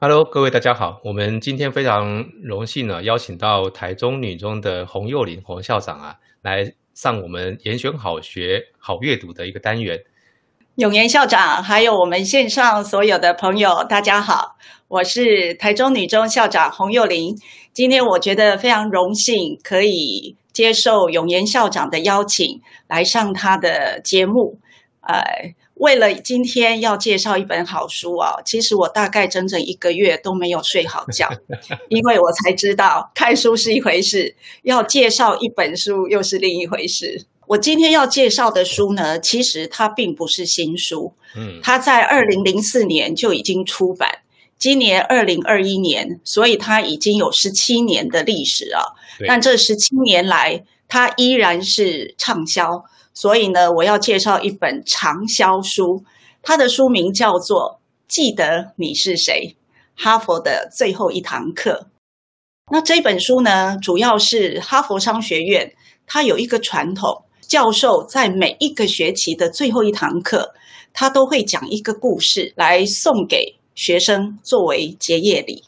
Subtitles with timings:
[0.00, 1.00] Hello，各位大家好。
[1.04, 10.00] 我们今天非常荣幸呢，邀请到台中女中的洪幼林洪校长啊，来上我们严选好学好阅读的一个单元。
[10.74, 14.56] 永言校长，还有我们线上所有的朋友，大家好，
[14.88, 17.34] 我是台中女中校长洪幼林。
[17.72, 24.58] 今天我觉得非常荣幸，可以接受永言校长的邀请，来上他的节目。
[25.00, 25.54] 呃。
[25.74, 31.28] 为了今天要介绍一本好书啊，其实我大概整整一个月都没有睡好觉，
[31.90, 37.26] 因为我才知道看书是一回事，要介绍一本书又是另一回事。
[37.48, 44.20] 我今天要介绍的书呢，其实它并不是新书，嗯，它在二零零四年就已经出版，
[44.56, 48.80] 今年二零二一年，所以它已经有十七年的历史啊。
[49.26, 52.84] 但这十七年来，它依然是畅销。
[53.14, 56.04] 所以呢，我要介绍一本畅销书，
[56.42, 57.80] 它的书名叫做
[58.12, 59.56] 《记得你是谁：
[59.96, 61.70] 哈佛的最后一堂课》。
[62.72, 65.72] 那这本书呢，主要是哈佛商学院，
[66.06, 70.52] 它有一个传统，教授在每一个学期的最后一堂课，
[70.92, 75.62] 他都会讲一个故事来送给学生作为结业礼。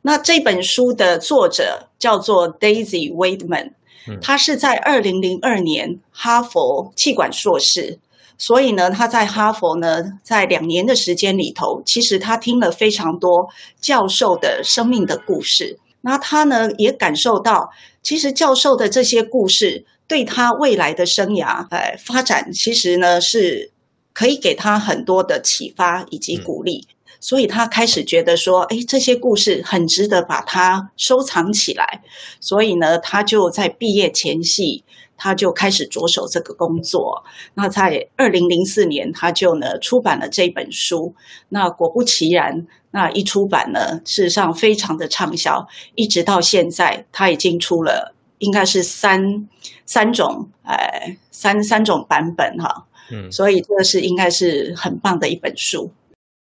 [0.00, 3.74] 那这本书的作者叫做 Daisy Weidman。
[4.20, 7.98] 他是在二零零二年哈佛气管硕士，
[8.38, 13.48] 所以呢，他在哈佛呢，在两年的时间里头，其实他听了非常多
[13.80, 15.78] 教授的生命的故事。
[16.00, 17.70] 那他呢，也感受到，
[18.02, 23.70] 其实教授的这些故事对他未来的生涯，呃，发展其实呢，是
[24.12, 26.88] 可以给他很多的启发以及鼓励。
[27.22, 32.02] 所以他开始觉得说，哎，这些故事很值得把它收藏起来。
[32.40, 34.82] 所以呢，他就在毕业前夕，
[35.16, 37.22] 他就开始着手这个工作。
[37.54, 41.14] 那在二零零四年，他就呢出版了这本书。
[41.50, 49.48] 那果不其然，那一出版呢，事实上非常的畅销，一直到现在，他已经出了应该是三
[49.86, 52.88] 三种，呃，三三种版本哈。
[53.12, 55.92] 嗯，所以这是应该是很棒的一本书。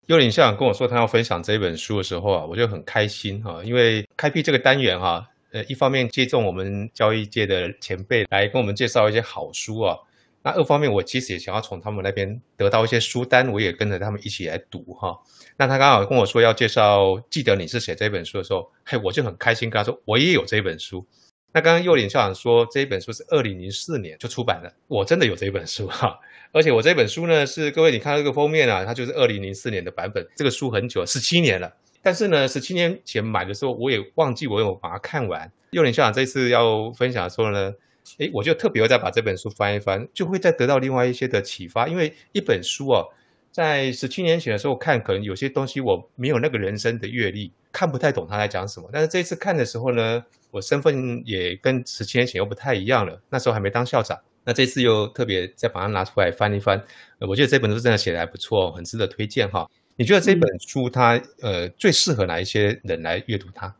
[0.07, 9.97] 幽灵校长跟我说他要分享这本书的时候啊，我就很开心哈，因为开辟这个单元哈，呃，一方面接种我们教育界的前辈来跟我们介绍一些好书啊，
[10.41, 15.17] 那二方面我其实也想要从他们那边得到一些书单，我也跟着他们一起来读哈。
[15.55, 21.05] 那他刚好跟我说要介绍《记得你是谁》这本书的时候，嘿，我就很开心跟他说我也有这本书。
[21.53, 26.19] 那刚刚祐琳校长说这一本书是二零零四年就出版的，我真的有这本书哈，
[26.51, 31.71] 而且我这本书呢是各位你看这个封面啊，它就是二零零四年的版本，这个书很久，十七年了。
[32.01, 35.51] 但是呢，十七年前买的时候我也忘记我有把它看完。
[35.71, 37.71] 祐琳校长这次要分享的时候呢，
[38.17, 43.05] 诶，我就特别再把这本书翻一翻，就会再得到另外一些的启发，因为一本书啊。
[43.53, 48.89] 在十七年前的时候看，可能有些东西我没有那个人生的阅历，看不太懂他在讲什么。
[48.91, 53.21] 但是这次看的时候呢，我身份也跟十七年前又不太一样了。
[53.29, 56.83] 那时候还没当校长，那这次又特别再把它拿出来翻一翻。
[57.19, 59.69] 我觉得这本书真的写得还不错，很值得推荐哈。
[59.97, 63.71] 你觉得这本书它呃最适合哪一些人来阅读它？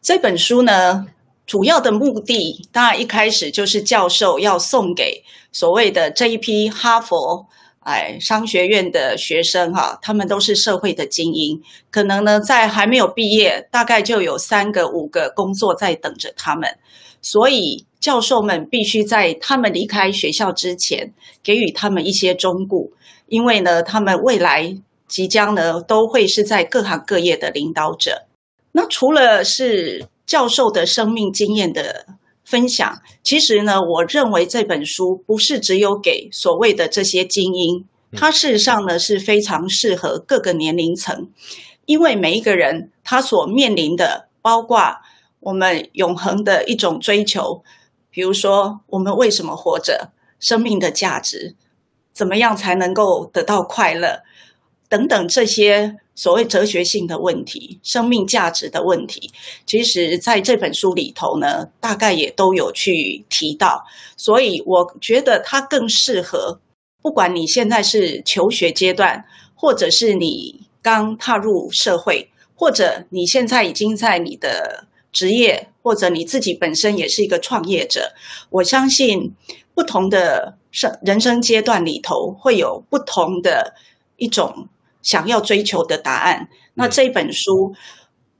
[0.00, 1.08] 这本书呢，
[1.44, 7.48] 主要的目的当然一开始就是教授要送给所谓的这一批哈佛。
[7.84, 11.60] 哎，商学院的学生哈，他们都是社会的精英，
[11.90, 16.78] 可能呢在还没有毕业，大概就有三个、五个工作在等着他们，
[17.20, 21.12] 所以教授们必须在他们离开学校之前，
[21.42, 22.90] 给予他们一些忠告，
[23.26, 24.76] 因为呢，他们未来
[25.08, 28.26] 即将呢都会是在各行各业的领导者。
[28.72, 32.06] 那除了是教授的生命经验的。
[32.52, 41.30] 分享，其实呢，我认为这本书不是只有给所谓的这些精英，它事实上呢是非常适合各个年龄层，
[41.86, 44.98] 因为每一个人他所面临的，包括
[45.40, 47.62] 我们永恒的一种追求，
[48.10, 51.56] 比如说我们为什么活着，生命的价值，
[52.12, 54.20] 怎么样才能够得到快乐，
[54.90, 55.96] 等等这些。
[56.22, 59.32] 所谓哲学性的问题、生命价值的问题，
[59.66, 63.84] 其实在这本书里头呢，大概也都有去提到。
[64.16, 66.60] 所以我觉得它更适合，
[67.02, 69.24] 不管你现在是求学阶段，
[69.56, 78.12] 或者是你刚踏入社会，或者你现在已经在你的职业，或者你自己本身也是一个创业者。
[78.48, 79.34] 我相信
[79.74, 83.74] 不同的生人生阶段里头，会有不同的
[84.16, 84.68] 一种。
[85.02, 87.74] 想要追求的答案，那这本书，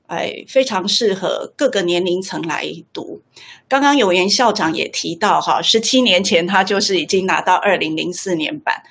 [0.07, 3.21] 哎，非常适合各个年龄层来读。
[3.67, 8.83] 刚刚有言校长也提到，哈，十七年前他就是已经拿到二零零四年版。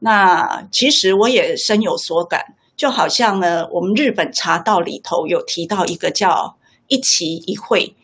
[0.00, 7.96] 那其实我也深有所感，就好像呢，我们日本茶道里头有提到一个叫一期一会，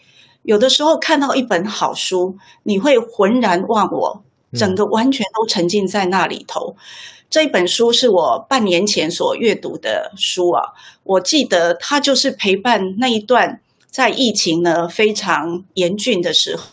[0.43, 6.75] 有的时候看到一本好书，你会浑然忘我，整个完全都沉浸在那里头。
[6.77, 10.73] 嗯、这一本书是我半年前所阅读的书啊，
[11.03, 13.61] 我记得它就是陪伴那一段
[13.91, 16.65] 在疫情呢非常严峻的时候，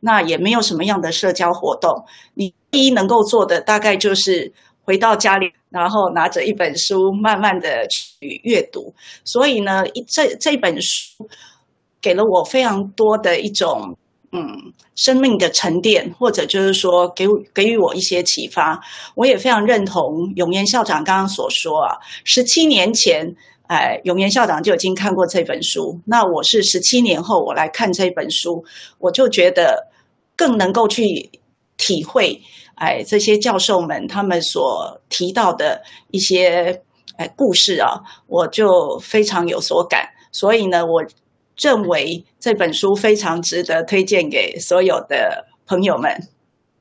[0.00, 2.04] 那也没有什么样的社交活动，
[2.34, 4.52] 你第一能够做的大概就是。
[4.88, 8.94] 回到家里，然后拿着一本书，慢慢的去阅读。
[9.24, 11.28] 所以呢，这这本书
[12.00, 13.98] 给了我非常多的一种
[14.32, 18.80] 嗯生命的沉淀，或者就是说给给予我一些启发。
[19.14, 23.34] 我也非常认同永言校长刚刚所说啊，十七年前，
[23.68, 26.00] 哎，永言校长就已经看过这本书。
[26.06, 28.64] 那我是十七年后我来看这本书，
[28.98, 29.88] 我就觉得
[30.36, 31.30] 更能够去
[31.76, 32.40] 体会。
[32.74, 36.82] 哎，这些教授们他们所提到的一些
[37.16, 40.08] 哎故事啊，我就非常有所感。
[40.30, 41.02] 所以呢，我
[41.56, 46.12] 认为这本书非常值得推荐给所有的朋友们。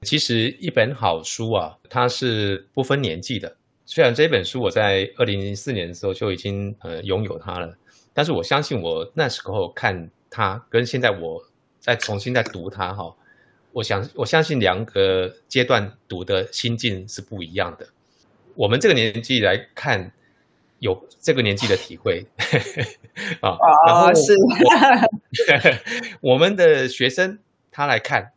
[0.01, 3.56] 其实一本好书啊，它是不分年纪的。
[3.86, 7.75] 虽然这本书我在二零零四年的时候就已经呃拥有它了，
[8.13, 11.42] 但是我相信我那时候看它，跟现在我
[11.80, 13.16] 再重新再读它哈。
[13.72, 17.88] 我想，我相信两个阶段读的心境是不一样的。
[18.56, 20.12] 我们这个年纪来看，
[20.80, 22.25] 有这个年纪的体会
[23.42, 23.57] 啊。
[23.88, 24.33] 然后是
[26.22, 27.39] 我们的学生
[27.72, 28.31] 他来看，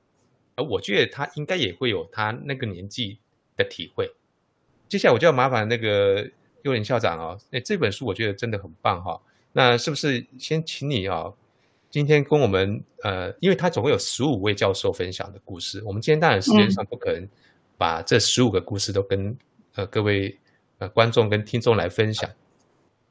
[0.70, 3.18] 我觉得他应该也会有他那个年纪
[3.56, 4.10] 的体会。
[4.88, 6.28] 接下来我就要麻烦那个
[6.62, 9.20] 幼龄校长啊，那这本书我觉得真的很棒哈。
[9.52, 11.32] 那是不是先请你啊？
[11.90, 17.26] 今天跟我们呃，因为他总共有十五位教授分享的故事，我们今天当然时间上不可能
[17.78, 19.34] 把这十五个故事都跟
[19.74, 20.38] 呃各位
[20.78, 22.28] 呃观众跟听众来分享，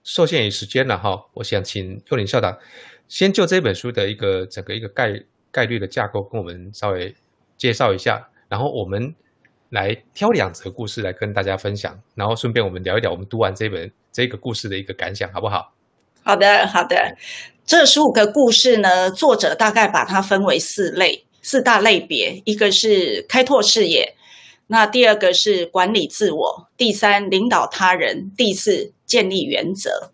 [0.04, 2.58] 受限于时间了哈，我想请幼林校长
[3.08, 5.12] 先就这本书的一个整个一个概
[5.52, 7.14] 概率的架构跟我们稍微
[7.58, 9.14] 介绍一下，然后我们
[9.70, 15.74] 来挑两则故事来跟大家分享，然后顺便我们聊一聊我们读完这本这个故事的一个感想，好不好？
[16.24, 17.16] 好的，好的。
[17.66, 22.42] 这十五个故事呢，作者大概把它分为四类、四大类别。
[22.46, 24.16] 一个是开拓视野，
[24.68, 30.12] 那第二个是管理自我，第三领导他人，第四建立原则。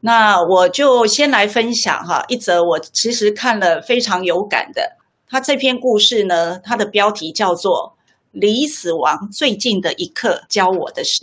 [0.00, 4.96] 那我就先来分享哈，一则我其实看了非常有感的。
[5.28, 7.96] 他这篇故事呢，它的标题叫做
[8.30, 11.20] 《离死亡最近的一刻教我的事》。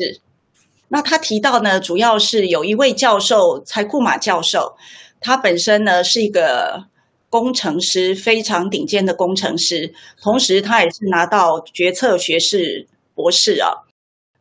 [0.90, 4.76] 那他提到呢，主要是有一位教授，柴库马教授，
[5.22, 6.86] 他本身呢是一个
[7.34, 9.92] 工程师，非常顶尖的工程师，
[10.22, 13.90] 同时他也是拿到决策学士博士啊。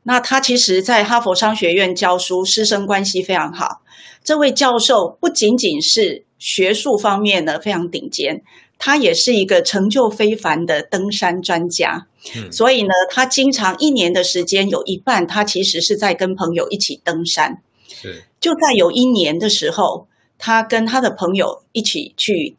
[0.03, 3.81] 那他其实在哈佛商学院教书，师生关系非常好。
[4.23, 8.43] 这位教授不仅仅是学术方面呢非常顶尖。
[8.79, 17.63] 他也是一个成就非凡的登山专家，嗯，所以呢，他经常一年的时间有一半，他其实是在跟朋友一起登山。
[17.89, 22.57] 是，就在有一年的时候，他跟他的朋友一起去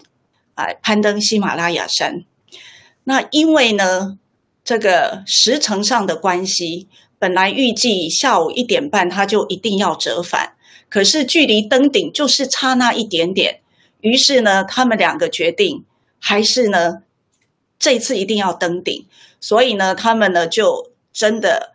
[0.56, 2.24] 啊攀登喜马拉雅山。
[3.04, 4.18] 那因为呢，
[4.64, 6.88] 这个时程上的关系，
[7.20, 10.54] 本来预计下午一点半他就一定要折返，
[10.90, 13.62] 可是距离登顶就是差那一点点，
[14.02, 15.86] 于是呢，他们两个决定。
[16.26, 17.00] 还是呢，
[17.78, 19.06] 这次一定要登顶，
[19.42, 21.73] 所以呢，他们呢就真的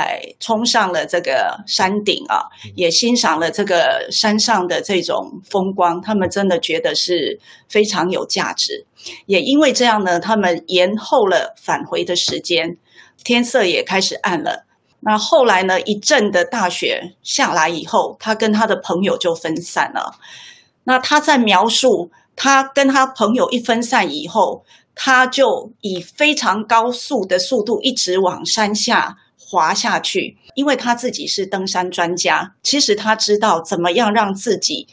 [0.00, 2.42] 哎冲上了这个山顶啊，
[2.74, 7.38] 也欣赏了这个山上的这种风光，他们真的觉得是
[7.68, 8.86] 非常有价值。
[9.26, 12.76] 也因为这样呢，他们延后了返回的时间，
[13.24, 14.64] 天色也开始暗了。
[15.00, 20.14] 那后来呢，一阵的大雪下来以后，他跟他的朋友就分散了。
[20.84, 22.10] 那他在描述。
[22.36, 24.64] 他跟他朋友一分散以后，
[24.94, 29.14] 他就以非常高速的速度一直往山下
[29.50, 30.38] 滑下去。
[30.54, 34.86] 因为他自己是登山专家，其实他知道怎么样让自己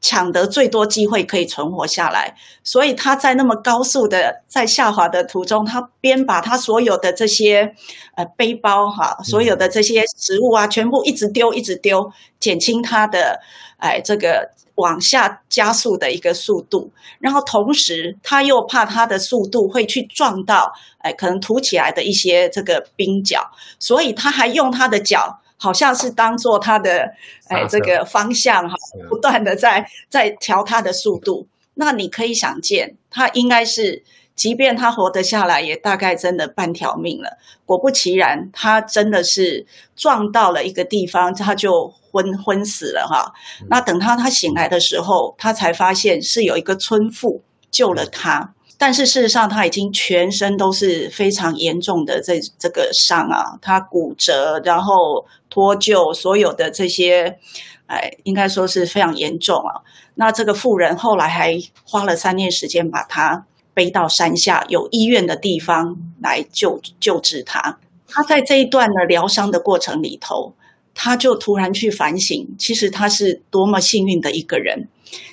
[0.00, 2.34] 抢得最多机会可以存活下来。
[2.62, 7.74] 所以他在那么高速的在下滑的途中，他边把他所有的这些
[8.16, 13.40] 呃背包哈，所有的这些食物啊，全部一直丢，一直丢，减轻他的
[13.78, 14.50] 哎这个。
[14.76, 16.90] 往下加速的一个速度，
[17.20, 27.12] 然后同时他又怕他的速度会去撞到，哎，可能凸起来的一些这个冰角，所以他还用他的脚，好像是当做他的，
[27.48, 28.74] 哎，这个方向哈，
[29.08, 31.46] 不断的在在调他的速度。
[31.74, 34.02] 那你可以想见，他应该是
[34.34, 37.38] 即便他活得下来，也大概真的半条命了。
[37.64, 39.64] 果不其然，他真的是
[39.94, 43.32] 撞到了一个地方，他就昏昏死了哈。
[43.70, 48.54] 那等他他醒来的时候，他才发现是有一个村妇救了他。
[48.76, 57.38] 但是事实上，他已经全身都是非常严重的这这个伤啊，他骨折，然后脱臼，所有的这些，
[57.86, 59.80] 哎，应该说是非常严重啊。
[60.16, 67.78] 那这个妇人后来还花了三年时间把他背到山下有医院的地方来救救治他。
[68.06, 70.54] 他在这一段的疗伤的过程里头，
[70.94, 74.88] 他就突然去反省，其实他是多么幸运的一个人。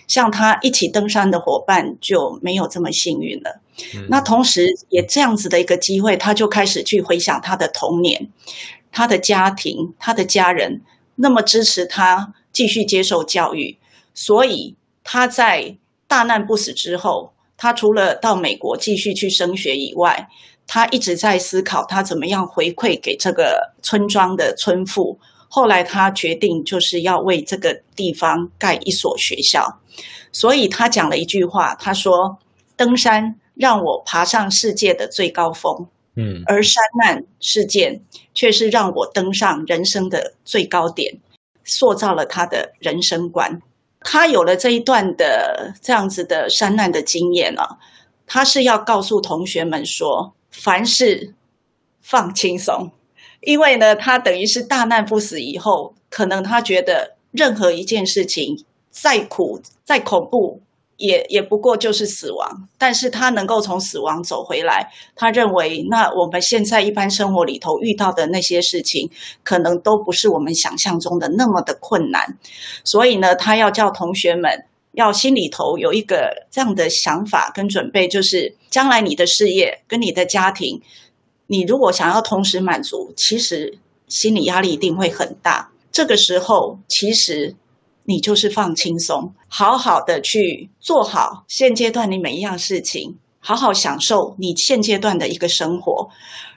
[0.07, 3.61] 像他一起登山的伙伴就没有这么幸运了。
[3.95, 4.07] 嗯。
[4.09, 8.29] 那同时也这样子的一个机会，他就开始去回想他的童年，
[8.91, 10.81] 他的家庭，他的家人
[11.15, 13.77] 那么支持他继续接受教育，
[14.13, 20.27] 所以他在大难不死之后，他除了到美国继续去升学以外，
[20.65, 25.19] 他一直在思考他怎么样回馈给这个村庄的村妇。
[25.47, 29.79] 后来他决定就是要为这个地方盖一所学校，
[30.31, 32.39] 所以他讲了一句话，他说
[32.75, 38.01] ：“登山让我爬上世界的最高峰，嗯，而山难事件
[38.33, 41.19] 却是让我登上人生的最高点，
[41.63, 43.61] 塑造了他的人生观。
[44.01, 47.77] 他有了这一段的这样子的山难的经验啊，
[48.27, 51.33] 他是要告诉同学们说，凡事
[52.01, 52.91] 放轻松。”
[53.41, 60.61] 因为呢，他等于是大难不死以后，可能他觉得任何一件事情再苦再恐怖，
[61.01, 62.69] 也也不过就是死亡。
[62.77, 69.09] 但是他能够从死亡走回来，他认为那我们现在一般生活里头遇到的那些事情，
[69.43, 72.37] 可能都不是我们想象中的那么的困难。
[72.83, 80.81] 所以呢，他要叫同学们要心里头有一个这样的想法跟准备，就是将来你的事业跟你的家庭。
[81.47, 83.77] 你如果想要同时满足，其实
[84.07, 85.71] 心理压力一定会很大。
[85.91, 87.55] 这个时候，其实
[88.05, 96.09] 你就是放轻松，好好的去做好现阶段你每一样事情，好好享受你现阶段的一个生活。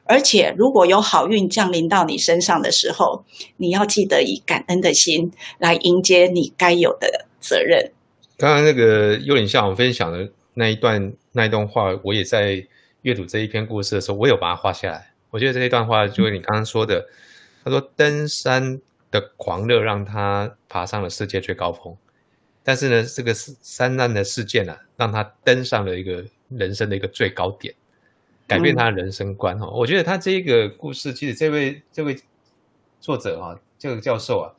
[0.05, 3.25] 而且，如果有好运降临到你身上的时候，
[3.57, 7.93] 你要记得以感恩的心来迎接你该有的责任。
[8.37, 12.67] 刚刚那个幽灵向我分享的那一段那一段话，我也在。
[13.05, 15.11] 阅读这一篇故事的时候，我有把它画下来。
[15.29, 17.05] 我觉得这一段话就是你刚刚说的，
[17.63, 18.81] 他说登山
[19.15, 21.97] 的狂热让他爬上了世界最高峰，
[22.65, 27.73] 但是呢，这个三难的事件啊，让他登上了一个人生的一个最高点，
[28.49, 29.69] 改变他的人生观哈。
[29.69, 32.19] 我觉得他这一个故事，其实这位这位
[32.99, 34.51] 作者哈，这个教授啊，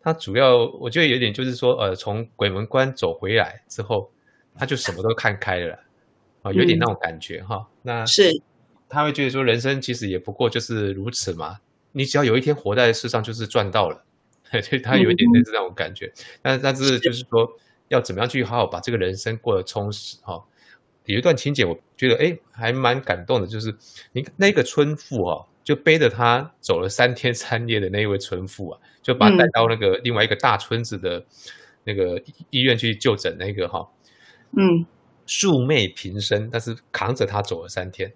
[0.00, 4.08] 他主要我觉得有点就是说，呃，从鬼门关走回来之后，
[4.56, 5.76] 他就什么都看开了。
[6.42, 7.66] 啊，有点那种感觉哈、嗯。
[7.82, 8.30] 那是
[8.88, 11.58] 他会觉得说，人生其实也不过就是如此嘛。
[11.92, 14.04] 你只要有一天活在世上，就是赚到了。
[14.62, 16.06] 所以他有一点点是那种感觉。
[16.06, 17.50] 嗯、但但是就是说，
[17.88, 20.42] 要怎么样去好好把这个人生过得充实哈？
[21.04, 23.76] 有一段情节，我觉得哎，还蛮感动的，就是
[24.12, 31.24] 你那个村妇哈，就背着他走了三天三夜的那一位村妇啊，就把他带到那个另外一个大村子的
[31.84, 33.88] 那个医院去就诊那个哈，
[34.56, 34.86] 嗯。
[35.30, 38.10] 素昧平生，但是扛着他走了三天。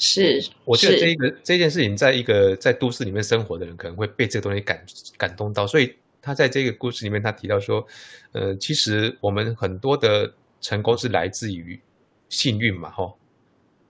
[0.00, 4.84] 是，我觉得这一个这件事情，在一个在都市里面生活的人，可能会被这个东西感
[5.18, 5.66] 感动到。
[5.66, 7.86] 所以他在这个故事里面，他提到说，
[8.32, 11.78] 呃，其实我们很多的成功是来自于
[12.30, 13.18] 幸运嘛，吼，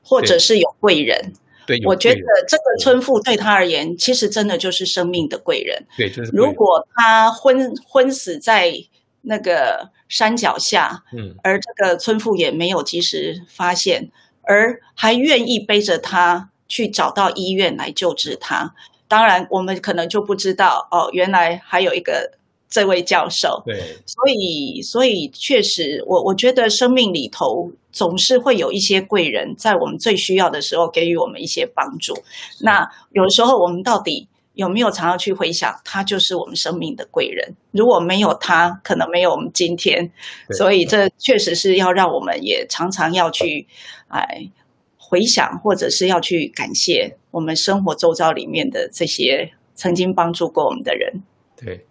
[0.02, 1.32] 或者是有贵人。
[1.66, 5.86] 对，我觉得这个村妇对他而言，其实真的就是生命的贵人。
[5.96, 8.74] 对，就是如果他昏昏死在
[9.22, 9.90] 那个。
[10.10, 14.10] 山脚下，嗯，而这个村妇也没有及时发现，
[14.50, 18.74] 而还愿意背着他去找到医院来救治他。
[19.06, 22.32] 当然，我们可能就不知道哦，原来还有一个
[22.68, 23.62] 这位教授。
[23.64, 32.12] 对，所以，所以确实，我我觉得生命里头总是会有一些贵人，在我们最需要的时候给予我们一些帮助。
[32.60, 37.54] 那有时候我们到底，有没有常常去回想，他就是我们生命的贵人？
[37.70, 40.10] 如果没有他，可能没有我们今天。
[40.50, 43.66] 所以这确实是要让我们也常常要去
[44.08, 44.50] 哎
[44.98, 51.22] 回想，或者是要去感谢我们生活周遭里面的这些曾经帮助过我们的人。
[51.56, 51.86] 对，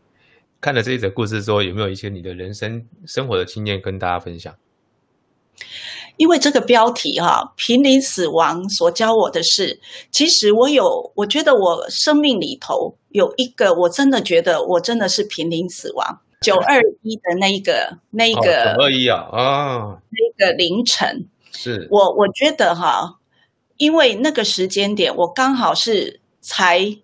[0.61, 4.53] 看了这一则故事之后，有没有一些你的人生生活的经验跟大家分享？
[6.19, 9.79] 因为这个标题哈、啊，濒临死亡所教我的是，
[10.11, 16.19] 其实我有，我觉得我生命里头有一个，我真的觉得我真的是濒临死亡。
[16.41, 23.19] 九二一的那一个 那一个九二一啊啊，那个凌晨，是我我觉得哈，
[23.77, 26.97] 因为那个时间点我刚好是才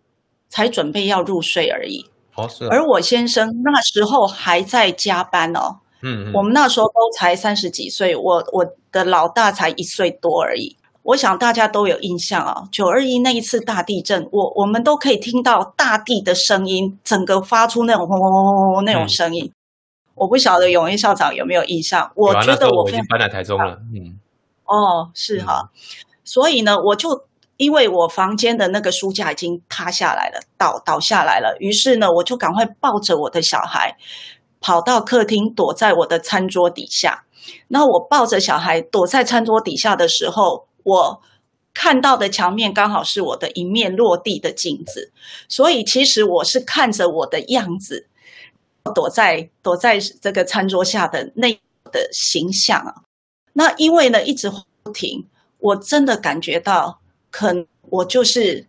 [0.49, 2.05] 才准备要入睡而已。
[2.35, 2.67] 哦，是。
[2.67, 5.79] 而我先生那时候还在加班哦。
[6.01, 6.33] 嗯，嗯。
[6.33, 10.77] 我们那时候都才三十几岁，我我的老大才一岁多而已。
[11.03, 19.45] 我想大家都有印象啊，九二一那一次大地震，我我们都可以听到大地的声音，整个发出那种轰轰轰轰那种声音。
[19.45, 19.53] 嗯、
[20.15, 22.11] 我不晓得永瑛校长有没有印象？
[22.15, 23.77] 我觉得我，我已经搬来台中了。
[23.93, 24.17] 嗯，
[24.65, 25.79] 哦，是哈，嗯、
[26.23, 27.25] 所以呢，我就
[27.57, 33.95] 因为我房间的那个书架已经塌下来了，倒倒下来了，于是呢，我就赶快抱着我的小孩，
[34.65, 37.25] 跑到客厅，躲在我的餐桌底下。
[37.67, 41.21] 那我抱着小孩躲在餐桌底下的时候，我
[41.71, 45.11] 看到的墙面刚好是我的一面落地的镜子，
[45.47, 48.07] 所以其实我是看着我的样子，
[48.95, 51.53] 躲在躲在这个餐桌下的那
[51.91, 53.03] 的形象啊。
[53.53, 54.49] 那因为呢一直
[54.81, 55.27] 不停，
[55.59, 58.65] 我真的感觉到，可能我就是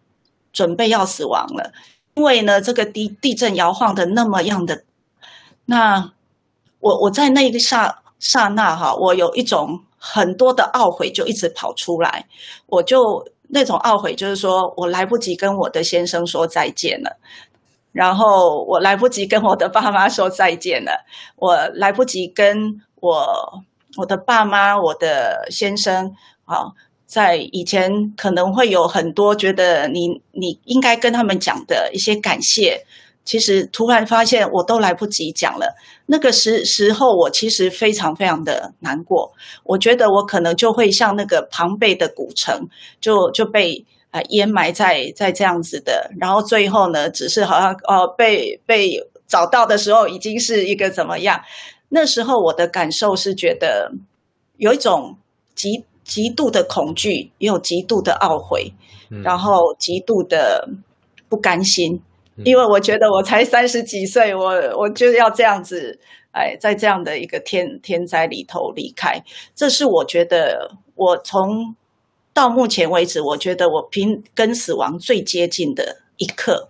[0.52, 1.72] 准备要死亡了。
[2.16, 4.84] 因为呢这个地地震摇晃的那么样的，
[5.66, 6.10] 那
[6.80, 9.82] 我我在那一个刹刹那哈，我有一种。
[9.98, 12.26] 很多的懊悔就一直跑出来，
[12.66, 17.16] 我就那种懊悔，就是说我来不及跟我的先生说再见了，
[17.90, 21.04] 然后我来不及跟我的爸妈说再见了，
[21.34, 23.64] 我来不及跟我
[23.96, 26.70] 我的爸妈、我的先生啊，
[27.06, 32.86] 在以前可能会有很多觉得你你应该跟他们讲的一些感谢。
[33.26, 35.74] 其实突然发现我都来不及讲了，
[36.06, 39.32] 那个时时候我其实非常非常的难过，
[39.64, 42.68] 我觉得我可能就会像那个庞贝的古城，
[43.00, 48.92] 就就被呃淹埋在在这样子的，然后最后呢，只是好像哦、呃、被被
[49.26, 51.42] 找到的时候已经是一个怎么样？
[51.88, 53.90] 那时候我的感受是觉得
[54.56, 55.18] 有一种
[55.56, 58.72] 极极度的恐惧，也有极度的懊悔，
[59.24, 60.68] 然后极度的
[61.28, 62.00] 不甘心。
[62.44, 64.44] 因为我觉得我才三十几岁，我
[64.76, 65.98] 我就要这样子，
[66.32, 69.24] 哎，在这样的一个天天灾里头离开，
[69.54, 71.74] 这是我觉得我从
[72.34, 76.68] 到目前为止，我觉得我平跟死亡最接近的一刻，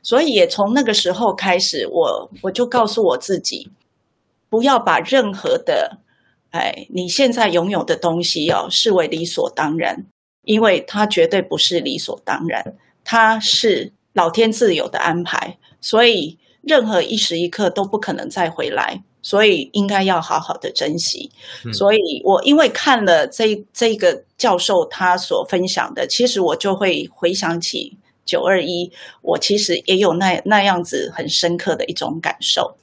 [0.00, 3.72] 所以也从那个时候开始，我我就告诉我自己，
[4.48, 5.98] 不要把任何的，
[6.50, 10.06] 哎，你现在拥有的东西哦，视为理所当然，
[10.44, 13.92] 因为它绝对不是理所当然，它是。
[14.12, 21.30] 老天自有的安排，所以任何一时一刻都不可能再回来，所以应该要好好的珍惜。
[21.64, 28.90] 嗯、所以我因为看了这这个教授他所分享的，其实我就会回想起九二一，
[29.22, 32.76] 我其实也有那那样子很深刻的一种感受。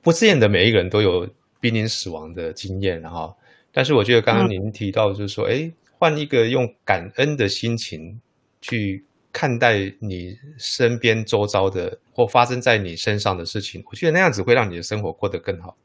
[0.00, 1.28] 不自然的每一个人都有
[1.60, 3.34] 濒临死亡的经验哈，
[3.72, 8.18] 但是我觉得刚刚您提到就是说，哎、嗯，换一个用感恩的心情
[8.62, 9.04] 去。
[9.32, 15.76] 看待你身边周遭的或发生在你身上的事情，我觉得那样子会让你的生活过得更好。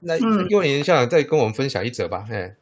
[0.00, 0.16] 那
[0.48, 2.26] 幼年校长再跟我们分享一则吧。
[2.30, 2.54] 哎，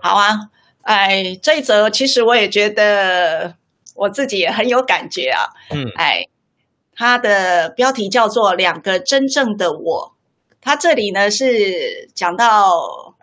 [0.00, 0.50] 好啊，
[0.82, 3.56] 哎，这一则其实我也觉得
[3.96, 5.50] 我自己也很有感觉啊。
[5.70, 6.28] 嗯，哎，
[6.94, 10.14] 它的标题叫做《两个真正的我》，
[10.60, 13.16] 它这里呢是讲到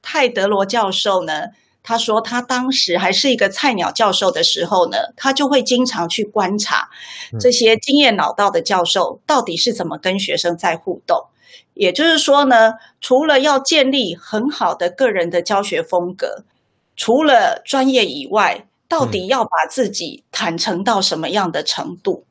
[0.00, 1.48] 泰德罗教授呢。
[1.82, 6.90] 他说，他当时还是一个菜鸟教授的时候呢，他就会经常去观察
[7.40, 11.26] 这些经验老道的教授到底是怎么跟学生在互动。
[11.72, 16.44] 也就是说呢，除了要建立很好的个人的教学风格，
[16.96, 22.26] 除了专业以外，到底要把自己坦诚到什么样的程度？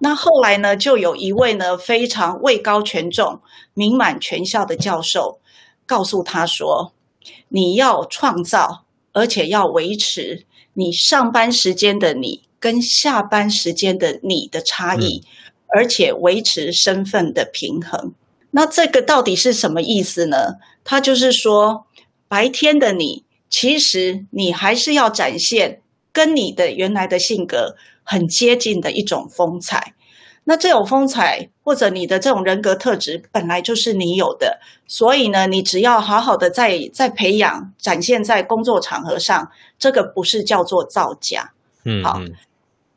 [0.00, 3.40] 那后来呢，就有一位呢非常位高权重、
[3.74, 5.40] 名满全校的教授
[5.84, 6.92] 告诉他说。
[7.48, 15.26] 你要创造，而且要维持你上班时间的你跟下班时间的你的差异，嗯、
[15.68, 18.12] 而且维持身份的平衡。
[18.52, 20.56] 那这个到底是什么意思呢？
[20.82, 21.86] 它就是说，
[22.26, 25.80] 白天的你，其实你还是要展现
[26.12, 29.94] 跟你的原来的性格很接近的一种风采。
[30.44, 41.52] 那这种风采，或者你的这种人格特质，本来就是你有的，所以呢，你只要好好的在在培养，展现在工作场合上，这个不是叫做造假。
[41.84, 42.20] 嗯，好，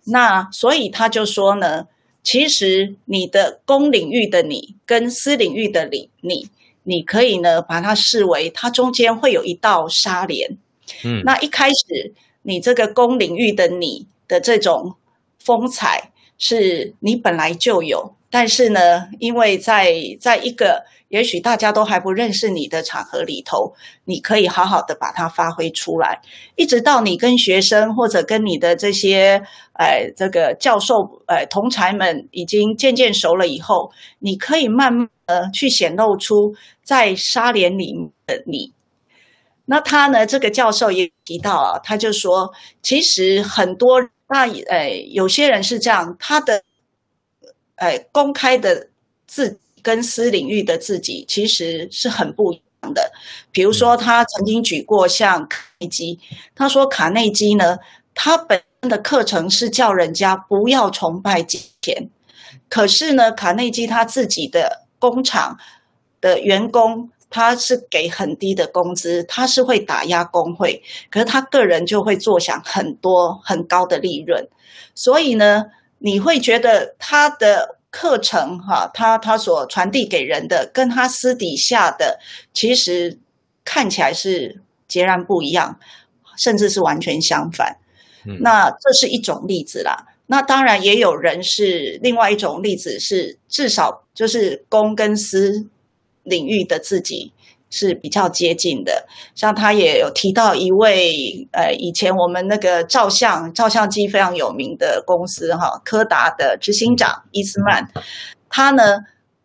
[0.05, 1.85] 那所以他就说呢，
[2.23, 6.49] 其实你的公领域的你跟私领域的你，你
[6.83, 10.57] 你可以呢把它视为它中间会有一道纱帘。
[11.03, 14.95] 嗯，那一开始你这个公领域的你的这种
[15.37, 16.09] 风采。
[16.45, 26.19] 是你本来就有，但是呢，因为在在一个也许大家都还不认识你的场合里头，你可以好好的把它发挥出来，
[26.57, 29.41] 一直到你跟学生或者跟你的这些
[29.79, 36.53] 呃这个教授呃同侪们已经渐渐熟了以后，你可以慢慢的去显露出
[36.83, 37.95] 在纱帘里
[38.27, 38.73] 的你。
[39.65, 46.63] 那他呢，这个教授也提到啊，他就说，其实很多那呃有些人是这样，他的。
[47.77, 48.87] 哎，公开的
[49.25, 53.11] 自跟私领域的自己其实是很不一样的。
[53.51, 56.19] 比如说，他曾经举过像卡内基，
[56.55, 57.79] 他说卡内基呢，
[58.13, 62.09] 他本身的课程是叫人家不要崇拜金钱，
[62.69, 65.57] 可是呢，卡内基他自己的工厂
[66.21, 74.47] 的员工，他是给很低的工资，他是会打压工会，可是他个人就会坐享很多很高的利润，
[74.95, 75.65] 所以呢。
[76.05, 82.19] 你会觉得他的课程哈，他他所传递给人的，跟他私底下的
[82.51, 83.17] 其实
[83.63, 85.79] 看起来是截然不一样，
[86.37, 87.77] 甚至是完全相反。
[88.25, 90.07] 嗯，那这是一种例子啦。
[90.25, 95.69] 那当然也有人是另外一种例子，是至少就是公跟私
[96.23, 97.33] 领域的自己。
[97.75, 101.11] 是比较接近的，像他也有提到一位，
[101.53, 107.89] 呃，以前我们那个照相照相机非常有名的公司哈，柯达的执行长伊斯曼，
[108.47, 108.99] 他呢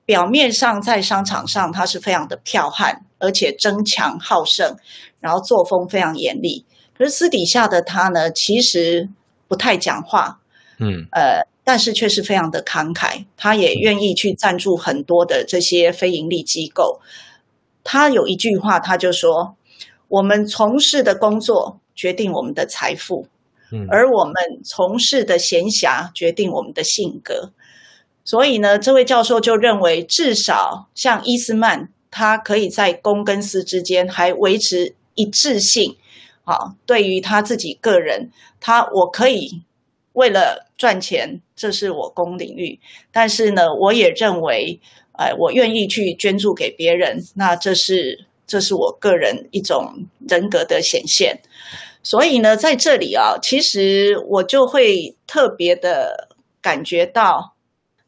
[0.05, 4.77] 表面上在商场上他是非常的剽悍，而且争强好胜，
[5.21, 6.67] 然后作风非常严厉，
[6.99, 9.09] 可是私底下的他呢，其实
[9.49, 10.41] 不太讲话，
[10.79, 16.99] 嗯，呃，但是却是非常的慷慨，他也愿意去赞助很多的这些非盈利机构。
[17.85, 19.55] 他有一句话，他就说
[20.09, 23.27] ：“我们从事的工作决定我们的财富，
[23.71, 27.53] 嗯，而我们从事的闲暇决定我们的性格。
[28.25, 35.99] 所以呢，这位教授就认为，至少像伊斯曼，他可以在公跟私之间还维持一致性。
[36.45, 39.61] 好，对于他自己个人，他我可以
[40.13, 42.81] 为了赚钱，这是我公领域，
[43.13, 44.81] 但是呢，我也认为。”
[45.19, 51.41] 哎，我愿意去捐助给别人，那这是这是我个人一种人格的显现。
[52.05, 56.29] 所以呢，在这里啊，其实我就会特别的
[56.63, 57.57] 感觉到，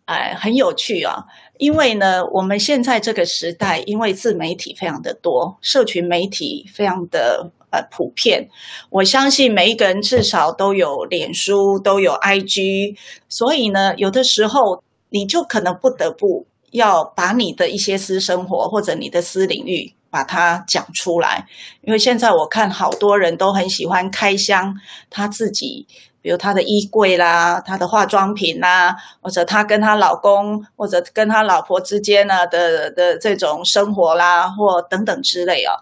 [0.04, 1.24] 哎，很有趣啊。
[1.58, 8.48] 因为呢，我们现在这个时代，因为自媒体非常的多，社群媒体非常的呃普遍，
[8.90, 12.96] 我相信每一个人至少都有脸书，都有 IG，
[13.28, 16.46] 所以呢，有的时候你就可能不得不。
[16.72, 21.44] 要把你的一些私生活或者你的私领域把它讲出来，
[21.82, 24.72] 因为现在我看好多人都很喜欢开箱
[25.10, 25.88] 他自己，
[26.22, 35.72] 比如他的衣柜啦、他的化妆品啦，或者他跟他老公或者跟他老婆之间呢的的这种生活啦，或等等之类啊。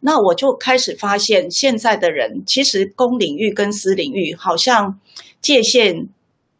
[0.00, 4.98] 那我就开始发现，现在的人其实公领域跟私领域好像
[5.40, 6.08] 界限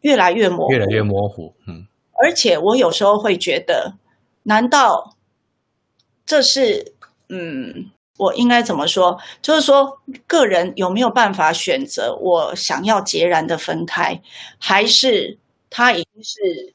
[0.01, 1.87] 越来越模糊，越来越模糊，嗯。
[2.19, 3.93] 而且我有时候会觉得，
[4.43, 5.15] 难道
[6.25, 6.93] 这是
[7.29, 9.17] 嗯，我应该怎么说？
[9.41, 14.21] 就是说，个人有没有办法选择我想要截然的分开，
[14.59, 15.37] 还是
[15.69, 16.73] 它已经是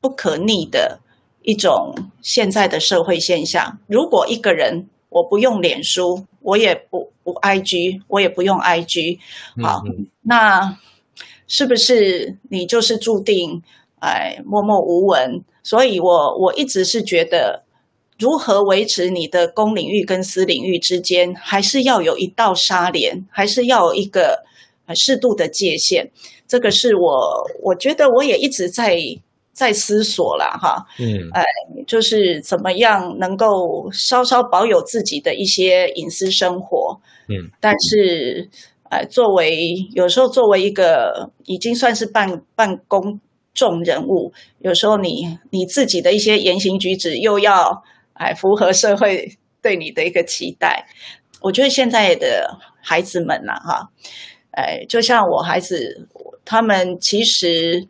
[0.00, 1.00] 不可逆的
[1.42, 3.78] 一种现在的社会现象？
[3.86, 9.18] 如果一个人我不用脸书，我也不不 IG，我也不用 IG，
[9.62, 10.78] 好，嗯嗯，那
[11.48, 13.62] 是不是你就是注定？
[13.98, 17.64] 哎，默默无闻，所以我我一直是觉得，
[18.18, 24.44] 如何维持你的公领域跟私领域之间，还是要有一道纱帘，还是要有一个
[24.94, 26.10] 适度的界限。
[26.48, 28.98] 这个是我我觉得我也一直在
[29.52, 30.86] 在思索了哈。
[30.98, 31.44] 嗯，哎，
[31.86, 37.00] 就是怎么样能够稍稍保有自己的一些隐私生活。
[37.28, 38.48] 嗯，但是，
[38.88, 43.20] 哎，作为有时候作为一个已经算是半半公。
[43.58, 47.82] 众人物，有时候你你自己的一些言行举止又要
[48.18, 50.86] 哎符合社会对你的一个期待。
[51.40, 53.90] 我觉得现在的孩子们呐，哈，
[54.50, 56.08] 哎，就像我孩子，
[56.44, 57.86] 他们其实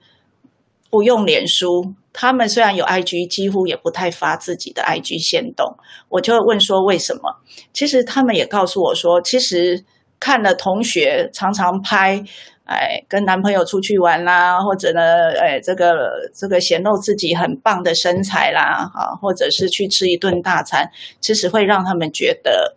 [0.91, 5.77] 不用脸书，他们虽然有 IG，几乎也不太发自己的 IG 限动。
[6.09, 7.41] 我就问说为什么？
[7.73, 9.85] 其实他们也告诉我说，其实
[10.19, 12.25] 看了同学常常拍。
[12.67, 15.95] 哎，跟男朋友出去玩啦，或者呢，哎，这个
[16.35, 22.77] 这个显露自己很棒的身材啦，啊，或者是去吃一顿大餐，其实会让他们觉得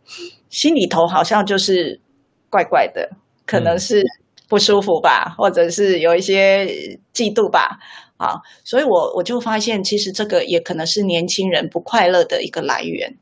[0.50, 2.00] 心里头好像就是
[2.52, 3.10] 怪怪的，
[3.48, 4.04] 可能是
[4.48, 6.66] 不舒服吧，或者是有一些
[7.12, 7.80] 嫉妒吧，
[8.18, 13.18] 啊，所以我我就发现，其实这个也可能是年轻人不快乐的一个来源。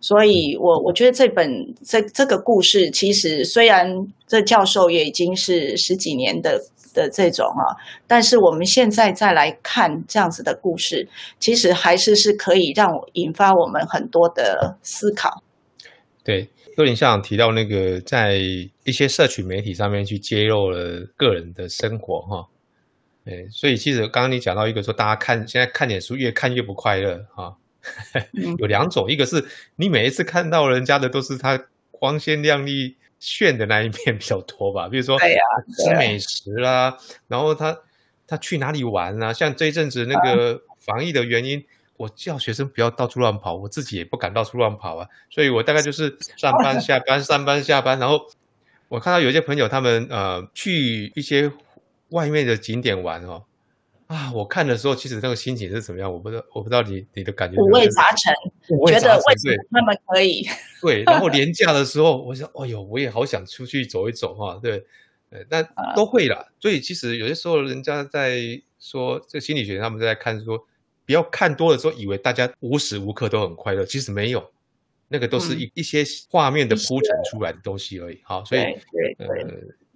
[0.00, 1.48] 所以我我觉得这本
[1.82, 3.90] 这这个故事，其实虽然
[4.26, 6.60] 这教授也已经是十几年的
[6.92, 7.72] 的这种啊，
[8.06, 11.08] 但是我们现在再来看这样子的故事，
[11.40, 15.42] 其实还是是可以让我引发我们很多的思考。
[16.22, 18.36] 对，有点像提到那个在
[18.84, 22.48] 一些社群媒体上面去揭露了个人的生活哈。
[23.24, 27.56] 对，所以其实刚刚你讲到一个说，大家看现在看点书越看越不快乐哈。
[28.58, 29.44] 有两种，一个是
[29.76, 36.96] 你每一次看到人家的都是他光鲜亮丽炫的那一面比较多吧，比如说吃美食啦，
[37.28, 37.78] 然后他
[38.26, 39.32] 他去哪里玩啊？
[39.32, 41.64] 像这一阵子那个防疫的原因，
[41.96, 48.20] 我叫学生不要到处乱跑，我自己也不敢到处乱跑啊，所以我大概就是上班 下班上班下班，然后
[48.88, 51.50] 我看到有些朋友他们呃去一些
[52.10, 53.44] 外面的景点玩哦。
[54.06, 56.12] 啊，我看的时候，其实那个心情是怎么样？
[56.12, 57.58] 我不知道，我不知道你你的感觉。
[57.60, 58.34] 五味杂陈，
[58.68, 60.46] 觉得为什么他们可以？
[60.82, 64.60] 对，然后廉价的时候，我想，哎呦，我也好想出去走一走哈。
[64.62, 64.84] 对，
[65.30, 65.62] 呃，那
[65.96, 66.46] 都会啦。
[66.60, 70.66] 所以其实有些时候，人家在说这个心理学，他们在看说，
[71.06, 74.52] 不要看多了之后，以为大家无时无刻都很快乐，其实没有，
[75.08, 78.20] 那个都是一一些画面的铺陈出来的东西而已。
[78.22, 78.60] 好，所以
[79.18, 79.26] 呃。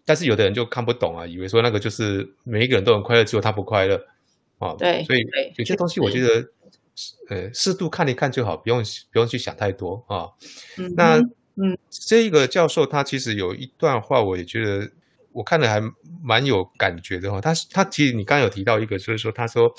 [0.08, 4.02] 但是有的人就看不懂啊，以为说那个就是每一个人都很快乐，只有他不快乐
[4.56, 4.74] 啊。
[4.78, 5.20] 对，所以
[5.56, 6.48] 有些东西我觉得，
[7.28, 10.30] 呃，适度看一看就好，不用不用去想太多啊。
[10.78, 11.18] 嗯、那
[11.56, 14.90] 嗯，这个教授他其实有一段话，我也觉得
[15.32, 15.78] 我看了还
[16.22, 17.38] 蛮有感觉的哈。
[17.38, 19.70] 他他其实你刚刚有提到一个，就是说他说，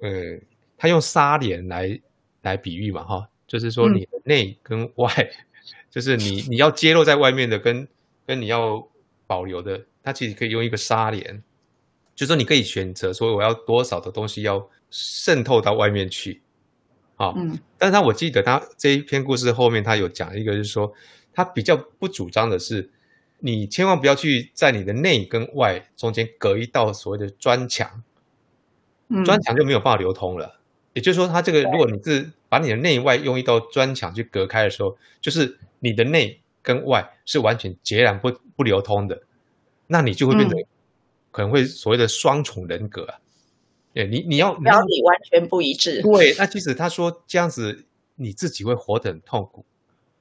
[0.00, 0.08] 呃，
[0.78, 2.00] 他用纱帘来
[2.40, 5.28] 来比喻嘛哈，就是说你的内跟外，嗯、
[5.92, 7.86] 就是你你要揭露在外面的跟
[8.26, 8.88] 跟你要。
[9.26, 11.42] 保留的，它其实可以用一个纱帘，
[12.14, 16.40] 就是说你可以选择说我要多少的东西要渗透到外面去，
[17.16, 20.92] 啊，嗯，但是他我记得他这一篇故事后面他有讲一个，就是说
[21.32, 22.88] 他比较不主张的是，
[23.40, 28.02] 你千万不要去在你的内跟外中间隔一道所谓的砖墙，
[29.08, 30.60] 嗯，砖墙就没有办法流通了。
[30.94, 36.40] 也就是说，他这个如果你是把你的内外用一道砖墙去隔开的时候，就是你的内。
[36.66, 39.22] 跟外是完全截然不不流通的，
[39.86, 40.58] 那你就会变成
[41.30, 43.20] 可能会所谓的双重人格啊。
[43.94, 46.02] 对，你你要表里完全不一致。
[46.02, 49.64] 对，那其实他说这样子你自己会活得很痛苦，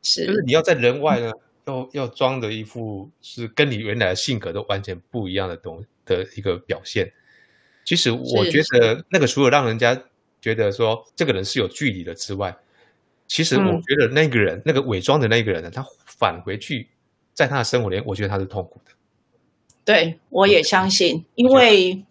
[0.03, 1.31] 是，就是你要在人外呢，
[1.65, 7.11] 要要装的一副是跟你原来的性格都完全不一样的东的一个表现。
[7.83, 9.99] 其实我觉得那个除了让人家
[10.39, 12.55] 觉得说这个人是有距离的之外，
[13.27, 15.85] 其实我觉得那个人、嗯、那个伪装的那个人呢，他。
[16.17, 16.87] 返回去，
[17.33, 18.91] 在他的生活里，我觉得他是痛苦的。
[19.83, 22.05] 对，我也相信，因为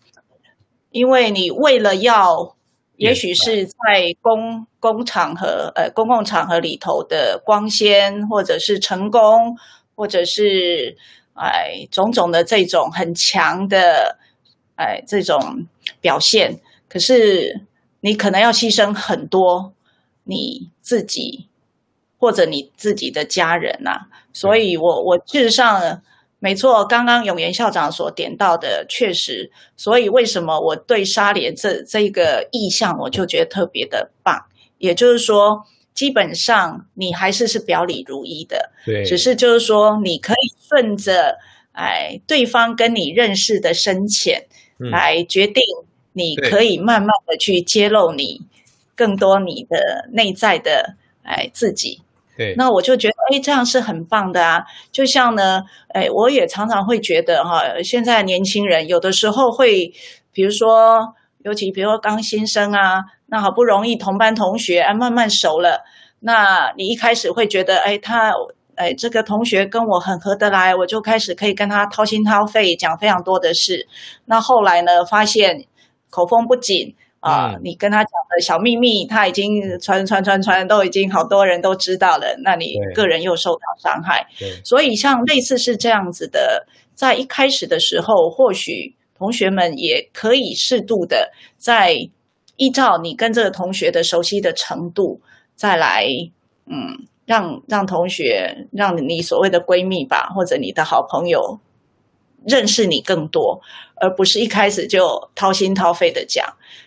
[0.91, 2.55] 因为你为了要，
[2.97, 3.73] 也许是在
[4.21, 9.57] 公公场合，呃，公共场合里头的光鲜，或者是成功，
[9.95, 10.95] 或者是
[11.33, 14.19] 哎种种的这种很强的
[14.75, 15.67] 哎这种
[16.03, 17.63] 表现，可是
[18.01, 19.73] 你可能要牺牲很多
[20.25, 21.49] 你自己。
[22.17, 24.01] 或者你自己的家人呐、啊，
[24.33, 26.01] 所以我我事实上
[26.39, 34.47] 没错，刚刚永元校长所点到的确实，所以为什么我对沙莲这这个意向，我就觉得特别的棒。
[34.79, 41.37] 也就是说，基本上你还是是表里如一的，对，只是就是说你可以顺着
[41.73, 44.47] 哎对方跟你认识的深浅
[44.79, 45.63] 来决定，
[46.15, 48.41] 你可以慢慢的去揭露你
[48.95, 52.03] 更多你的内在的哎自己。
[52.37, 54.65] 对，那我就觉得，哎，这样是很棒的啊！
[54.91, 59.93] 就像呢，哎，我也常常会觉得，哈，现在年轻人有的时候会，
[60.33, 65.85] 比如说，尤其比如说刚新生啊，那好不容易同班同学啊，慢慢熟了，
[66.19, 68.33] 那你一开始会觉得，哎，他，
[68.75, 73.87] 哎，这个同学跟我很合得来，我就开始可以跟他掏心掏肺讲非常多的事。
[74.25, 75.65] 那后来呢，发现
[76.11, 76.97] 口风不紧。
[77.25, 82.37] 啊，你跟他讲的小秘密，他已经传传传传，都已经好多人都知道了。
[82.45, 84.27] 那你个人又受到伤害，
[84.63, 91.95] 所以像类似是这样子的，在一开始的时候，或许同学们也可以适度的，在
[92.57, 95.23] 依照你跟这个同学的熟悉的程度，
[95.55, 96.05] 再来，
[96.67, 101.59] 嗯，让让同学，让你所谓的闺蜜吧，或者你的好朋友
[102.47, 103.61] 认识你更多，
[103.97, 106.45] 而不是一开始就掏心掏肺的讲。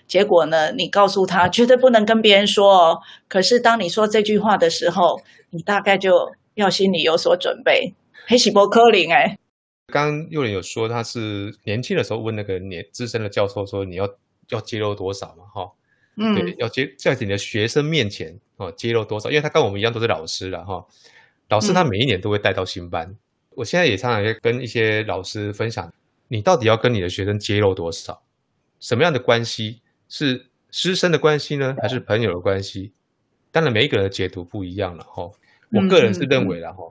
[0.07, 0.71] 结果呢？
[0.71, 2.99] 你告诉他绝对不能跟别人说哦。
[3.27, 7.93] 可是当你说这句话的时候，你大概就要心里有所准备。
[8.25, 9.37] 黑喜伯科林哎，
[9.87, 14.07] 刚刚又仁有说他是年轻的时候问那个年资深的教授说，你要
[14.49, 15.71] 要揭露多少嘛，哈，
[16.17, 20.85] 嗯，对，要揭在你的学生面前哦，揭露多少，因为他跟我们一样都是老师了哈，
[21.49, 23.17] 老师他每一年都会带到新班，嗯、
[23.57, 25.91] 我现在也常常跟一些老师分享，
[26.27, 28.21] 你到底要跟你的学生揭露多少，
[28.79, 32.91] 什么样的关系是师生的关系呢，还是朋友的关系？
[33.51, 35.27] 当然每一个人的解读不一样了哈，
[35.71, 36.83] 我个人是认为了哈，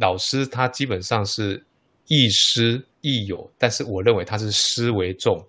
[0.00, 1.62] 老师他基本上是
[2.06, 5.46] 亦师亦友，但是我认为他是师为重。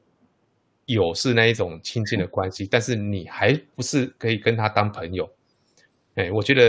[0.87, 5.31] 友是那一种亲近的关系，但是你还不是可以跟他当朋友，
[6.19, 6.63] 哎，我觉得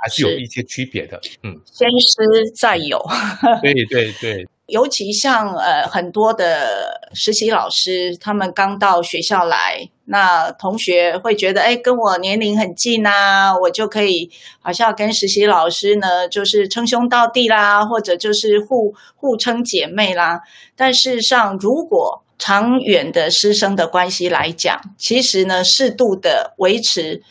[0.00, 3.04] 还是有一些区别的，嗯，先师再友，
[3.60, 20.42] 对对对，尤其像呃很多的实习老师，他们刚到学校来，那同学会觉得，哎，跟我年龄很近啊，我就可以好像跟实习老师呢，就是称兄道弟啦，或者就是互互称姐妹啦，
[20.76, 27.22] 但事实上如果长远的师生的关系来讲，其实呢，适度的维持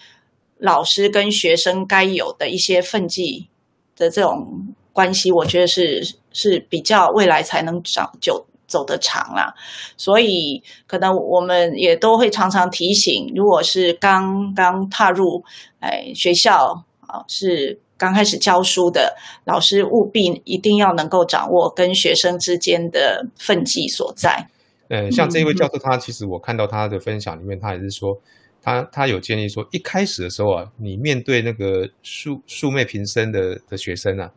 [0.62, 3.50] 老师跟学生该有的一些分际
[3.96, 9.54] 的这种关系，我觉得是是比较未来才能长久走得长啦。
[9.98, 15.44] 所以，可能我们也都会常常提醒，如果是刚刚踏入
[15.80, 24.48] 哎学校啊，是刚开始教书的老师，务必一定要能够掌握跟学生之间的分际所在。
[24.90, 28.18] 呃，像这位教授，他其实我看到他的分享里面，他也是说，
[28.62, 34.32] 他他有建议说，一开始的时候啊，你面对那个素素昧平生的的学生啊，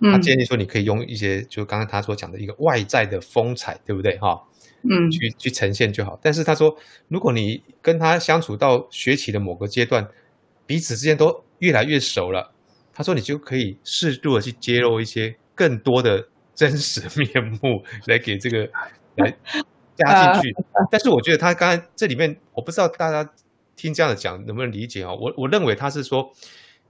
[0.00, 4.42] 他建议说，你可以用一些，就刚刚他所讲的一个外在的风采，对不对哈？
[4.82, 6.18] 嗯，去去呈现就好。
[6.22, 6.76] 但是他说，
[7.08, 10.08] 如果你跟他相处到学期的某个阶段，
[10.66, 12.52] 彼此之间都越来越熟了，
[12.92, 18.70] 他说你就可以适度的去揭露一些更多的真实面目来给这个
[19.16, 19.36] 来。
[19.98, 20.56] 加进去，
[20.92, 23.28] 但是我觉得他刚才这里面，我不知道大家
[23.78, 25.14] 听这样的讲能不能理解啊？
[25.14, 26.32] 我我认为他是说，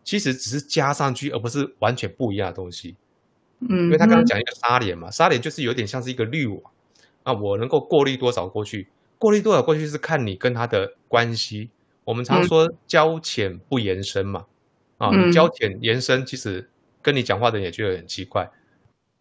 [0.03, 2.97] 其实只是加上去，而不是完全不一样的东西。
[3.61, 6.61] 嗯，因为他刚刚讲一个纱帘嘛，纱帘就是有点像是一个滤网
[7.23, 11.71] 啊，我能够过滤多少过去，过滤多少过去是看你跟他的关系。
[12.05, 14.47] 我们常说交浅不言深嘛，
[14.97, 16.71] 啊，你交浅言深，其实
[17.03, 18.51] 跟你讲话的人也觉得很奇怪。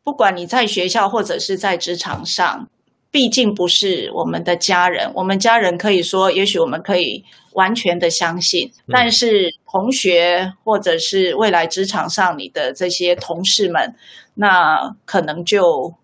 [0.03, 2.69] 不管你在学校或者是在职场上。
[3.09, 13.95] 毕竟不是我们的家人，我们家人可以说，也许我们可以完全的相信，但是同学或者是未来职场上你的这些同事们，
[14.35, 15.95] 那可能就，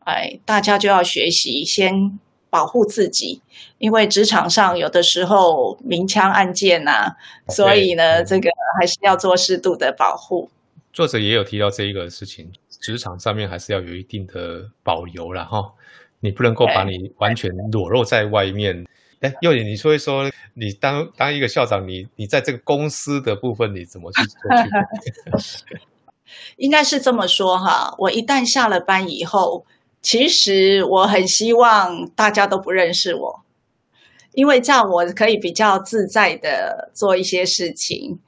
[0.00, 2.18] 哎，大家就要学习先
[2.50, 3.40] 保护自己，
[3.78, 7.14] 因为职场上有的时候明枪暗箭呐，
[7.48, 10.50] 所以呢，这个还是要做适度的保护。
[10.92, 12.50] 作者也有提到这一个事情，
[12.80, 15.72] 职场上面还是要有一定的保留了哈。
[16.22, 18.86] 你不能够把你完全裸露在外面。
[19.20, 24.36] 哎，幼玲，你说一说，你当当一个校长，你你在这个公司的部分，你怎么去做？
[26.56, 29.66] 应该是这么说哈，我一旦下了班以后，
[30.00, 33.44] 其实我很希望大家都不认识我，
[34.32, 38.18] 因为这样我可以比较自在的做一些事情。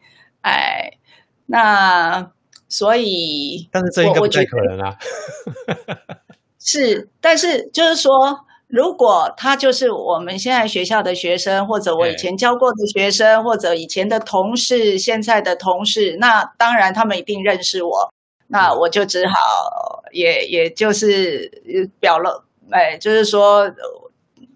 [0.43, 0.99] 哎，
[1.47, 2.31] 那
[2.69, 4.97] 所以，但是这应该不太可能啊。
[6.67, 18.11] 是，但是就是说，如果他就是我们现在学校的学生，或者我以前教过的学生，或者以前的同事，现在的同事，那当然他们一定认识我，
[18.47, 19.35] 那我就只好
[20.11, 22.31] 也也就是表露，
[22.71, 23.71] 哎，就是说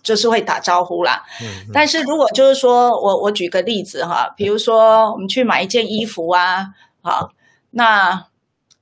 [0.03, 1.23] 就是会打招呼啦。
[1.43, 6.69] 嗯，但是如果就是说我我举个例子哈，比如说我们去买一件衣服啊，
[7.03, 7.33] 好，
[7.73, 8.28] 那。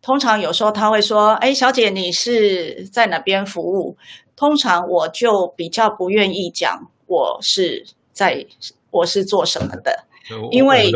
[0.07, 3.97] 通常有时候他会说：“哎，小姐，你是在哪边服务？”
[4.37, 8.47] 通常我就比较不愿意讲我是在
[8.93, 10.05] 我是做什么的，
[10.53, 10.93] 因为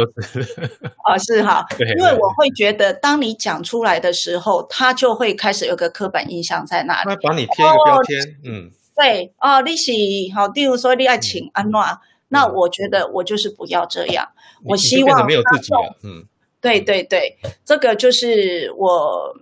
[1.04, 1.66] 啊是哈，
[1.98, 9.90] 因为我会觉得当你讲出来的时候，他就会开始有个刻板印象在那里，他把你贴一个标签，嗯，对哦，你是
[10.36, 14.28] 好，例如说你爱请安娜，那我觉得我就是不要这样，
[14.66, 16.26] 我希望没有自己了，嗯。
[16.60, 19.34] 对对对，这个就是我，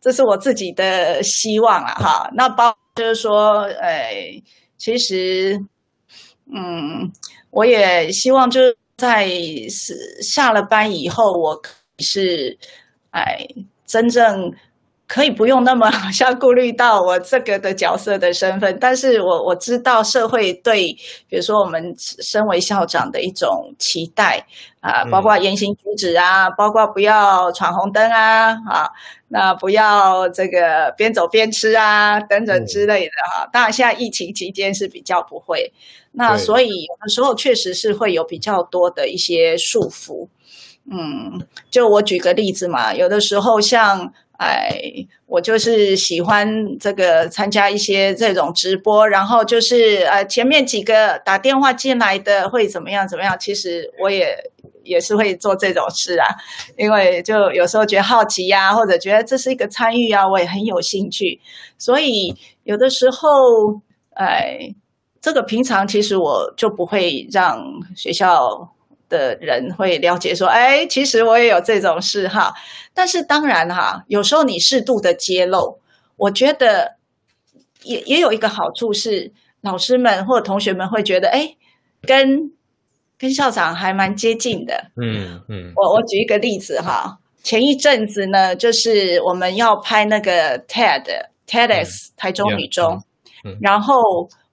[0.00, 2.30] 这是我自己的希望了哈。
[2.34, 4.40] 那包就是说，哎，
[4.76, 5.60] 其实，
[6.46, 7.10] 嗯，
[7.50, 9.28] 我也希望就是在
[9.68, 11.60] 是下了班以后，我
[11.98, 12.56] 是
[13.10, 13.46] 哎
[13.86, 14.52] 真正
[15.06, 20.96] 可以不用那么 好像顾虑到我这个的角色的身份，但是我我知道社会对，
[21.28, 24.46] 比如说我们身为校长的一种期待
[24.80, 28.88] 啊，包括言行举止啊，包括不要闯红灯啊，啊，
[29.28, 33.48] 那不要这个边走边吃啊，等等之类的哈。
[33.52, 35.72] 当然现在疫情期间是比较不会，
[36.12, 40.28] 那所以有的时候确实是会有比较多的一些束缚。
[40.90, 44.14] 嗯，就我举个例子嘛，有的时候像。
[44.36, 44.76] 哎，
[45.26, 46.46] 我就是喜欢
[46.80, 53.36] 这个参加一些这种直播，然后就是呃，前面几个打电话进来的会怎么样怎么样？
[53.38, 54.36] 其实我也
[54.82, 56.26] 也是会做这种事啊，
[56.76, 61.40] 因为就有时候觉得好奇呀、或者觉得这是一个参与啊，我也很有兴趣。
[61.78, 63.28] 所以有的时候，
[64.14, 64.74] 哎，
[65.20, 67.62] 这个平常其实我就不会让
[67.94, 68.73] 学校。
[69.14, 72.52] 的人会了解说，哎，其实我也有这种嗜好，
[72.92, 75.78] 但是当然哈，有时候你适度的揭露，
[76.16, 76.96] 我觉得
[77.82, 81.54] 也也有一个好处是，老师们或者同学们会觉得，哎，
[82.02, 82.52] 跟
[83.16, 84.90] 跟校长还蛮接近的。
[85.00, 91.04] 嗯嗯，我我举一个例子哈，前一阵子呢，就是我们要拍那个 TED
[91.46, 93.02] TEDx 台中女中，
[93.60, 93.94] 然后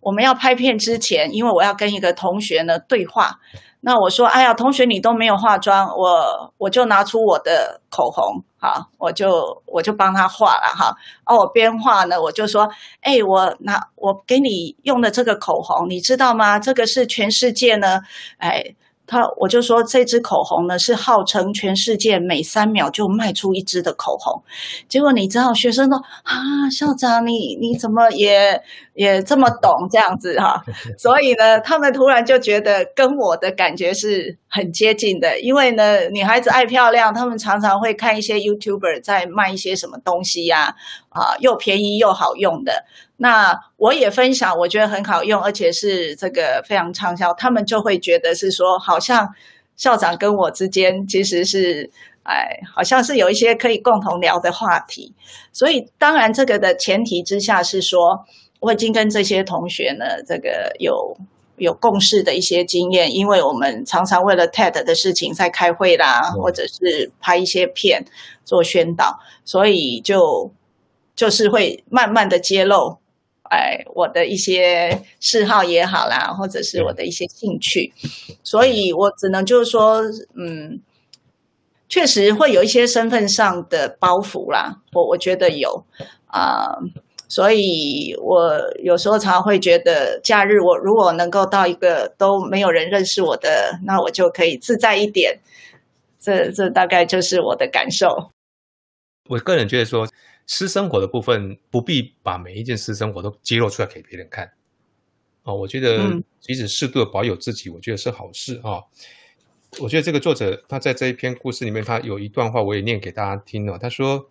[0.02, 3.40] 我们要拍片之前，因为我要跟一个同学呢对话。
[3.84, 10.96] 那我说，哎呀，同学，你都没有化妆，我我就拿出我的口红，好，我就我就帮他画了哈。
[11.26, 12.70] 哦，我边画呢，我就说，
[13.02, 16.60] 哎，我拿我给你用的这个口红，你知道吗？
[16.60, 18.02] 这个是全世界呢，
[18.38, 18.76] 哎。
[19.08, 24.42] 他我就说，这支口红呢，是号称全世界每三秒就卖出一支的口红，
[24.88, 28.64] 结果你知道学生说啊，校长你你怎么也
[29.02, 30.64] 也这么懂这样子哈、啊？
[30.96, 40.76] 所以呢，他们突然就觉得跟我的感觉是很接近的，因为呢，女孩子爱漂亮，他们常常会看一些 YouTuber 在卖一些什么东西呀、
[41.10, 42.86] 啊，啊，又便宜又好用的。
[43.18, 47.34] 那我也分享，我觉得很好用，而且是这个非常畅销。
[47.34, 49.28] 他们就会觉得是说，好像
[49.76, 51.90] 校长跟我之间其实是，
[52.24, 55.14] 哎，好像是有一些可以共同聊的话题。
[55.52, 58.26] 所以，当然这个的前提之下是说，
[58.62, 61.18] 我已经跟这些同学呢，这个有
[61.58, 68.06] 有共识的一些经验，因为我们常常为了 TED 的事情在开会啦，或者是拍一些片
[68.46, 70.50] 做宣导，所以就
[71.14, 72.98] 就是会慢慢的揭露。
[73.54, 77.92] 哎，我的一些嗜好也好啦，或者是我的一些兴趣，
[78.44, 80.02] 所以我只能就是说，
[80.36, 80.80] 嗯，
[81.90, 85.84] 确实会有一些身份上的包袱啦，我我觉得有
[86.28, 86.82] 啊，呃，
[87.32, 88.52] 所以我
[88.84, 95.40] 有时候常常会觉得，假日我如果能够到一个都没有人认识我的，那我就可以自在一点，
[96.20, 98.32] 这这大概就是我的感受。
[99.30, 100.06] 我个人觉得说。
[100.48, 104.52] 私生活的部分不必把每一件私生活都揭露出来给别人看，
[105.44, 105.98] 哦，我觉得
[106.42, 108.84] 即使适度的保有自己，我觉得是好事啊、哦。
[109.80, 113.78] 我觉得这个作者他在这一篇故事里面，他有一段话我也念给大家听了。
[113.78, 114.28] 他说：“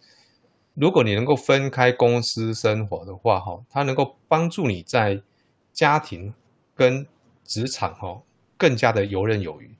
[0.74, 5.20] 如果你能够分开公司生活的话，哈，他能够帮助你在
[5.72, 6.32] 家庭
[6.74, 7.06] 跟
[7.44, 8.22] 职场哈
[8.56, 9.74] 更加的游刃有余，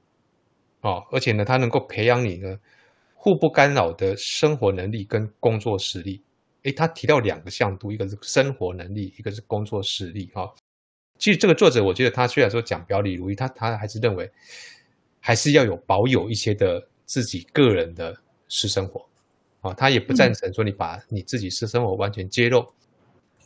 [0.81, 2.59] 哦，而且呢，他能够培养你呢。”
[3.23, 6.23] 互不干扰的生活能力跟工作实力，
[6.63, 10.31] 诶，他提到两个向度，一个是生活能力，一个是工作实力。
[10.33, 10.51] 哈，
[11.19, 14.33] 其实这个作者，我觉得他虽然说讲表里如一，他他还是认为
[15.21, 18.17] 还是要有保有一些的自己个人的
[18.49, 19.07] 私生活。
[19.61, 22.61] 啊，他也不赞成说你把你自己私生活完全揭露。
[22.61, 22.73] 嗯、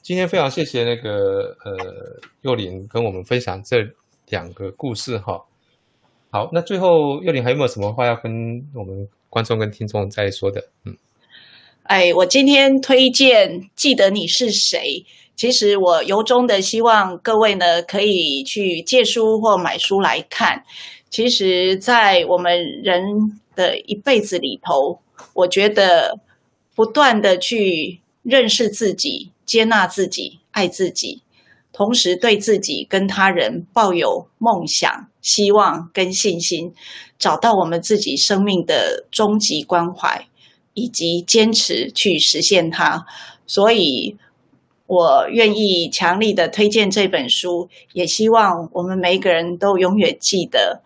[0.03, 3.79] 今天非常谢谢那个呃幼林跟我们分享这
[4.29, 5.45] 两个故事哈。
[6.31, 8.33] 好，那最后幼林还有没有什么话要跟
[8.75, 9.09] 我们？
[9.35, 10.97] 观众跟听众再说的，嗯，
[11.83, 15.05] 哎，我今天推荐记得你是谁。
[15.35, 20.63] 其实我由衷的希望各位呢可以去借书或买书来看。
[21.11, 23.03] 其实，在我们人
[23.57, 25.01] 的一辈子里头，
[25.35, 26.19] 我觉得
[26.75, 31.23] 不断的去认识自己、接纳自己、爱自己，
[31.73, 36.73] 同时对自己跟他人抱有梦想、希望跟信心。
[37.17, 40.27] 找到我们自己生命的终极关怀，
[40.75, 43.07] 以及坚持去实现它。
[43.47, 44.17] 所以，
[44.87, 50.83] 我愿意强力的推荐这本书，也希望我们每一个人都永远记得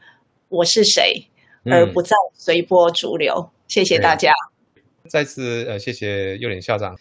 [0.48, 1.26] 我是谁，
[1.64, 3.34] 而不再随波逐流。
[3.34, 4.32] 嗯、谢谢大家。
[5.08, 6.98] 再次呃，谢谢幼脸校长